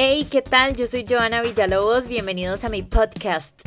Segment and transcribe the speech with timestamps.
[0.00, 0.76] Hey, ¿qué tal?
[0.76, 2.06] Yo soy Joana Villalobos.
[2.06, 3.62] Bienvenidos a mi podcast.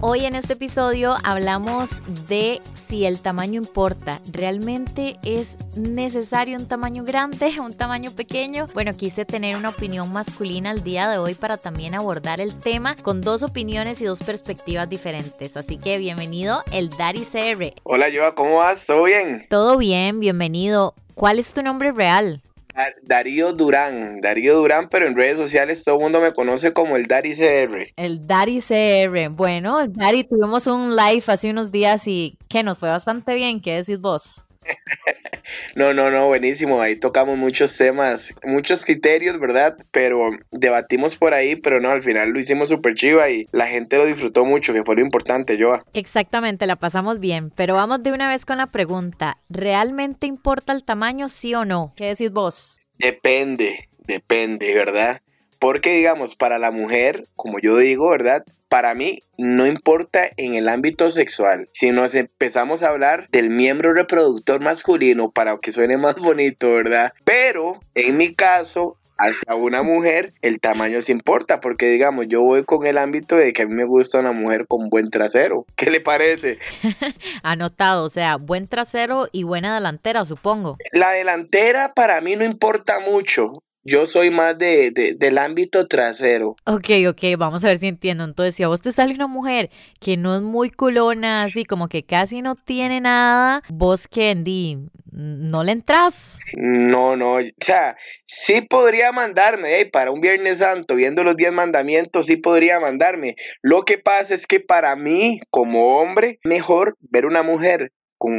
[0.00, 4.20] Hoy en este episodio hablamos de si el tamaño importa.
[4.32, 8.66] ¿Realmente es necesario un tamaño grande, un tamaño pequeño?
[8.74, 12.96] Bueno, quise tener una opinión masculina el día de hoy para también abordar el tema
[12.96, 15.56] con dos opiniones y dos perspectivas diferentes.
[15.56, 17.80] Así que bienvenido el Daddy CR.
[17.84, 18.86] Hola Joa, ¿cómo vas?
[18.86, 19.46] ¿Todo bien?
[19.48, 20.96] Todo bien, bienvenido.
[21.14, 22.42] ¿Cuál es tu nombre real?
[23.02, 27.06] Darío Durán, Darío Durán, pero en redes sociales todo el mundo me conoce como el
[27.06, 27.92] Dari CR.
[27.96, 29.28] El Dari CR.
[29.30, 33.60] Bueno, Dari tuvimos un live hace unos días y que nos fue bastante bien.
[33.60, 34.43] ¿Qué decís vos?
[35.76, 36.80] No, no, no, buenísimo.
[36.80, 39.76] Ahí tocamos muchos temas, muchos criterios, ¿verdad?
[39.90, 43.96] Pero debatimos por ahí, pero no, al final lo hicimos súper chiva y la gente
[43.96, 45.84] lo disfrutó mucho, que fue lo importante, Joa.
[45.92, 47.50] Exactamente, la pasamos bien.
[47.50, 49.38] Pero vamos de una vez con la pregunta.
[49.48, 51.92] ¿Realmente importa el tamaño, sí o no?
[51.96, 52.80] ¿Qué decís vos?
[52.98, 55.20] Depende, depende, ¿verdad?
[55.64, 58.44] Porque, digamos, para la mujer, como yo digo, ¿verdad?
[58.68, 61.70] Para mí no importa en el ámbito sexual.
[61.72, 67.14] Si nos empezamos a hablar del miembro reproductor masculino para que suene más bonito, ¿verdad?
[67.24, 72.64] Pero en mi caso, hacia una mujer, el tamaño se importa, porque digamos, yo voy
[72.64, 75.64] con el ámbito de que a mí me gusta una mujer con buen trasero.
[75.76, 76.58] ¿Qué le parece?
[77.42, 80.76] Anotado, o sea, buen trasero y buena delantera, supongo.
[80.92, 83.62] La delantera para mí no importa mucho.
[83.84, 86.56] Yo soy más de, del ámbito trasero.
[86.64, 88.24] Ok, ok, vamos a ver si entiendo.
[88.24, 91.88] Entonces, si a vos te sale una mujer que no es muy culona, así como
[91.88, 94.78] que casi no tiene nada, vos, Candy,
[95.12, 96.38] ¿no le entras?
[96.56, 101.52] No, no, o sea, sí podría mandarme, hey, para un Viernes Santo, viendo los 10
[101.52, 103.36] mandamientos, sí podría mandarme.
[103.62, 108.34] Lo que pasa es que para mí, como hombre, mejor ver una mujer con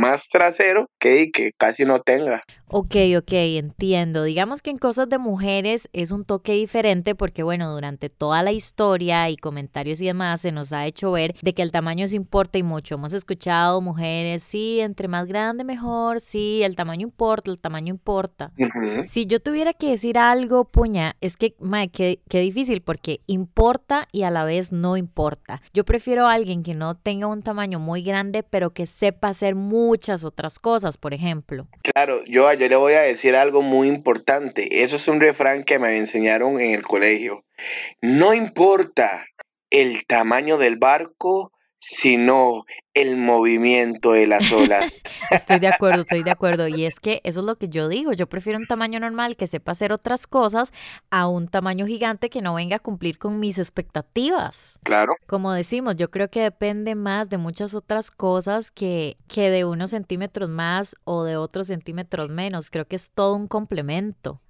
[0.00, 2.42] más trasero que, que casi no tenga.
[2.70, 4.24] Ok, ok, entiendo.
[4.24, 8.52] Digamos que en cosas de mujeres es un toque diferente porque, bueno, durante toda la
[8.52, 12.16] historia y comentarios y demás se nos ha hecho ver de que el tamaño se
[12.16, 12.96] importa y mucho.
[12.96, 18.52] Hemos escuchado mujeres, sí, entre más grande mejor, sí, el tamaño importa, el tamaño importa.
[19.04, 24.08] Si yo tuviera que decir algo, puña, es que, madre, qué, qué difícil porque importa
[24.12, 25.62] y a la vez no importa.
[25.72, 29.54] Yo prefiero a alguien que no tenga un tamaño muy grande, pero que sepa hacer
[29.54, 31.66] muchas otras cosas, por ejemplo.
[31.82, 34.82] Claro, yo yo le voy a decir algo muy importante.
[34.82, 37.44] Eso es un refrán que me enseñaron en el colegio.
[38.00, 39.26] No importa
[39.70, 45.00] el tamaño del barco, sino el movimiento de las olas.
[45.30, 46.66] estoy de acuerdo, estoy de acuerdo.
[46.66, 48.12] Y es que eso es lo que yo digo.
[48.12, 50.72] Yo prefiero un tamaño normal que sepa hacer otras cosas
[51.10, 54.80] a un tamaño gigante que no venga a cumplir con mis expectativas.
[54.82, 55.14] Claro.
[55.26, 59.90] Como decimos, yo creo que depende más de muchas otras cosas que, que de unos
[59.90, 62.70] centímetros más o de otros centímetros menos.
[62.70, 64.40] Creo que es todo un complemento.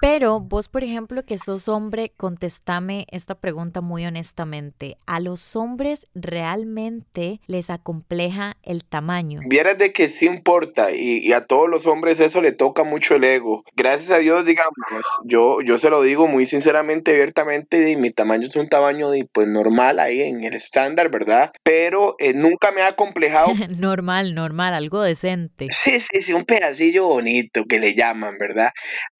[0.00, 4.96] Pero vos, por ejemplo, que sos hombre, contestame esta pregunta muy honestamente.
[5.06, 9.40] ¿A los hombres realmente les acompleja el tamaño?
[9.46, 13.24] Vieras de que sí importa y, a todos los hombres eso le toca mucho el
[13.24, 13.64] ego.
[13.74, 14.72] Gracias a Dios, digamos,
[15.24, 19.28] yo, yo se lo digo muy sinceramente, abiertamente, y mi tamaño es un tamaño de,
[19.32, 21.52] pues normal ahí en el estándar, ¿verdad?
[21.62, 23.52] Pero eh, nunca me ha acomplejado.
[23.78, 25.68] normal, normal, algo decente.
[25.70, 28.72] Sí, sí, sí, un pedacillo bonito que le llaman, ¿verdad?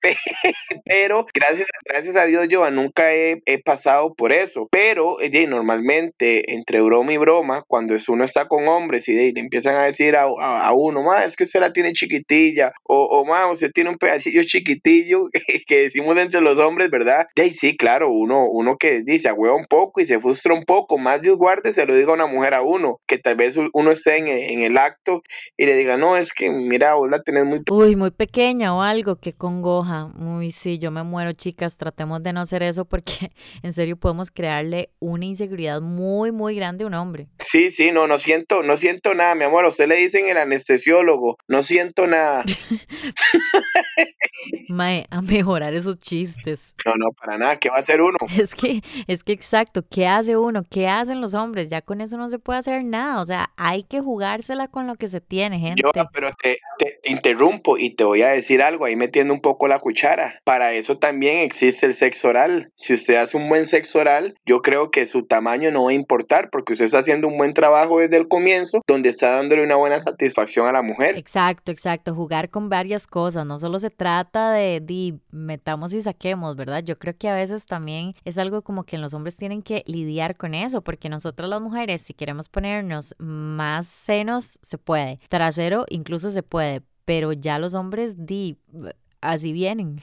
[0.02, 0.18] pero
[1.34, 4.68] gracias, gracias a Dios yo nunca he, pasado por eso.
[4.70, 9.76] Pero oye, normalmente entre broma y broma, cuando uno está con hombres y, le empiezan
[9.76, 13.70] a decir a, uno, más es que usted la tiene chiquitilla, o, o más usted
[13.72, 15.28] tiene un pedacillo chiquitillo
[15.66, 17.26] que decimos entre los hombres, ¿verdad?
[17.36, 20.98] Y sí, claro, uno, uno que dice, agüeva un poco y se frustra un poco,
[20.98, 23.90] más Dios guarde, se lo diga a una mujer a uno, que tal vez uno
[23.90, 25.22] esté en, en el acto
[25.56, 27.62] y le diga, no, es que mira, vos la tenés muy...
[27.70, 32.32] Uy, muy pequeña o algo que congoja, muy sí, yo me muero, chicas, tratemos de
[32.32, 36.94] no hacer eso porque en serio podemos crearle una inseguridad muy, muy grande a un
[36.94, 37.28] hombre.
[37.38, 40.38] Sí, sí, no, no siento, no siento nada, mi amor, a usted le dicen el
[40.38, 42.44] anestesiólogo, no siento nada.
[44.68, 46.74] Mae, a mejorar esos chistes.
[46.84, 48.18] No, no, para nada, ¿qué va a hacer uno?
[48.42, 50.64] Es que, es que exacto, ¿qué hace uno?
[50.68, 51.68] ¿Qué hacen los hombres?
[51.68, 54.96] Ya con eso no se puede hacer nada, o sea, hay que jugársela con lo
[54.96, 55.82] que se tiene, gente.
[55.82, 59.68] Yo, pero te, te interrumpo y te voy a decir algo, ahí metiendo un poco
[59.68, 60.40] la cuchara.
[60.44, 62.72] Para eso también existe el sexo oral.
[62.74, 65.94] Si usted hace un buen sexo oral, yo creo que su tamaño no va a
[65.94, 69.76] importar porque usted está haciendo un buen trabajo desde el comienzo, donde está dándole una
[69.76, 71.16] buena satisfacción a la mujer.
[71.16, 76.56] Exacto, exacto, jugar con varias cosas, no solo se trata de, de metamos y saquemos,
[76.56, 76.82] ¿verdad?
[76.82, 80.36] Yo creo que a veces también es algo como que los hombres tienen que lidiar
[80.36, 86.30] con eso, porque nosotras las mujeres, si queremos ponernos más senos, se puede, trasero incluso
[86.30, 88.58] se puede, pero ya los hombres di
[89.20, 90.00] así vienen.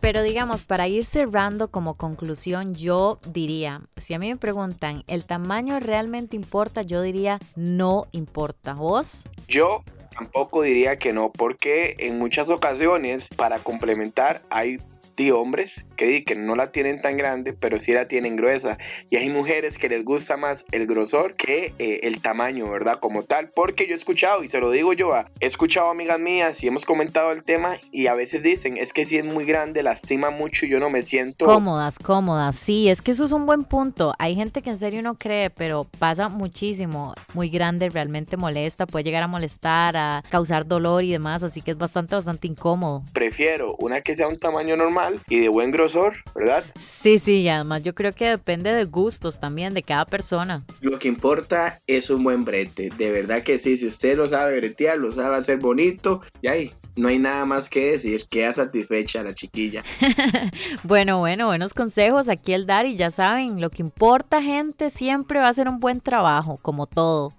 [0.00, 5.24] Pero digamos, para ir cerrando como conclusión, yo diría, si a mí me preguntan, ¿el
[5.24, 6.82] tamaño realmente importa?
[6.82, 8.74] Yo diría, no importa.
[8.74, 9.28] ¿Vos?
[9.48, 9.82] Yo
[10.18, 14.78] tampoco diría que no, porque en muchas ocasiones para complementar hay
[15.18, 18.78] de hombres que, que no la tienen tan grande, pero sí la tienen gruesa.
[19.10, 23.00] Y hay mujeres que les gusta más el grosor que eh, el tamaño, ¿verdad?
[23.00, 23.50] Como tal.
[23.50, 26.84] Porque yo he escuchado, y se lo digo yo, he escuchado amigas mías y hemos
[26.84, 30.66] comentado el tema y a veces dicen, es que si es muy grande, lastima mucho
[30.66, 31.44] y yo no me siento...
[31.44, 32.56] Cómodas, cómodas.
[32.56, 34.14] Sí, es que eso es un buen punto.
[34.18, 37.14] Hay gente que en serio no cree, pero pasa muchísimo.
[37.34, 41.72] Muy grande, realmente molesta, puede llegar a molestar, a causar dolor y demás, así que
[41.72, 43.02] es bastante, bastante incómodo.
[43.12, 46.64] Prefiero una que sea un tamaño normal y de buen grosor, ¿verdad?
[46.78, 50.64] Sí, sí, y además yo creo que depende de gustos también de cada persona.
[50.80, 54.58] Lo que importa es un buen brete, de verdad que sí, si usted lo sabe
[54.58, 59.22] bretear, lo sabe hacer bonito, y ahí, no hay nada más que decir, queda satisfecha
[59.22, 59.82] la chiquilla.
[60.82, 65.38] bueno, bueno, buenos consejos aquí el dar y ya saben, lo que importa gente siempre
[65.38, 67.32] va a ser un buen trabajo, como todo.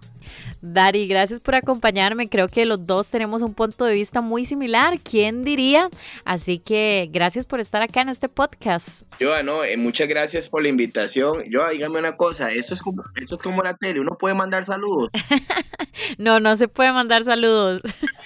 [0.62, 2.30] Dari, gracias por acompañarme.
[2.30, 5.00] Creo que los dos tenemos un punto de vista muy similar.
[5.00, 5.90] ¿Quién diría?
[6.26, 9.04] Así que gracias por estar acá en este podcast.
[9.20, 11.44] Yo, no, eh, muchas gracias por la invitación.
[11.50, 14.66] Yo, dígame una cosa, esto es como, esto es como la tele, uno puede mandar
[14.66, 15.10] saludos.
[16.18, 17.82] no, no se puede mandar saludos.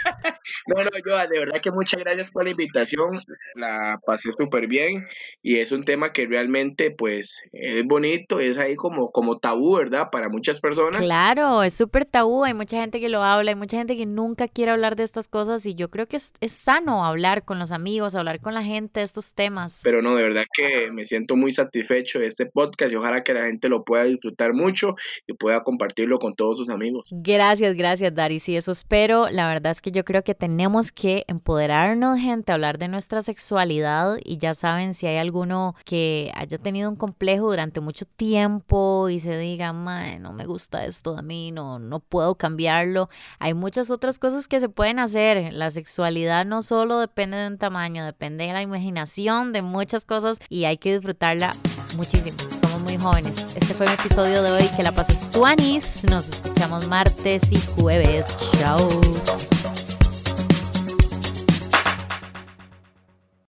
[0.67, 3.11] no, no, yo, de verdad que muchas gracias por la invitación.
[3.55, 5.07] La pasé súper bien
[5.41, 10.09] y es un tema que realmente, pues, es bonito, es ahí como, como tabú, ¿verdad?
[10.11, 11.01] Para muchas personas.
[11.01, 14.47] Claro, es súper tabú, hay mucha gente que lo habla, hay mucha gente que nunca
[14.47, 17.71] quiere hablar de estas cosas y yo creo que es, es sano hablar con los
[17.71, 19.81] amigos, hablar con la gente de estos temas.
[19.83, 23.33] Pero no, de verdad que me siento muy satisfecho de este podcast y ojalá que
[23.33, 24.95] la gente lo pueda disfrutar mucho
[25.27, 27.09] y pueda compartirlo con todos sus amigos.
[27.11, 28.39] Gracias, gracias, Dari.
[28.39, 29.29] Sí, eso espero.
[29.29, 30.52] La verdad es que yo creo que tenemos
[30.91, 36.57] que empoderarnos, gente, hablar de nuestra sexualidad y ya saben si hay alguno que haya
[36.57, 41.51] tenido un complejo durante mucho tiempo y se diga, no me gusta esto de mí,
[41.51, 43.09] no, no puedo cambiarlo.
[43.39, 45.53] Hay muchas otras cosas que se pueden hacer.
[45.53, 50.39] La sexualidad no solo depende de un tamaño, depende de la imaginación, de muchas cosas
[50.49, 51.55] y hay que disfrutarla
[51.95, 52.37] muchísimo.
[52.61, 53.53] Somos muy jóvenes.
[53.55, 54.69] Este fue mi episodio de hoy.
[54.75, 56.03] Que la pases tú, Anis.
[56.09, 58.25] Nos escuchamos martes y jueves.
[58.59, 59.82] Chao.